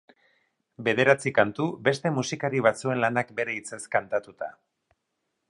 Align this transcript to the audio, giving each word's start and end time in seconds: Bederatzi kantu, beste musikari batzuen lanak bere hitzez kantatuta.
Bederatzi 0.87 1.33
kantu, 1.39 1.67
beste 1.89 2.13
musikari 2.15 2.65
batzuen 2.69 3.03
lanak 3.05 3.31
bere 3.43 3.59
hitzez 3.61 3.81
kantatuta. 3.99 4.51